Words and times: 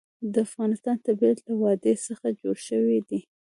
د 0.33 0.35
افغانستان 0.47 0.95
طبیعت 1.07 1.39
له 1.47 1.53
وادي 1.61 1.93
څخه 2.07 2.27
جوړ 2.41 2.55
شوی 2.67 2.99
دی. 3.09 3.19